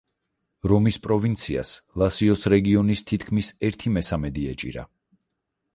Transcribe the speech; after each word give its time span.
რომის 0.69 0.97
პროვინციას 1.03 1.73
ლაციოს 2.03 2.47
რეგიონის 2.55 3.07
თითქმის 3.13 3.53
ერთი 3.71 3.95
მესამედი 4.01 4.49
ეჭირა. 4.55 4.91